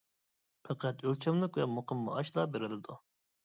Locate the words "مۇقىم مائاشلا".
1.77-2.51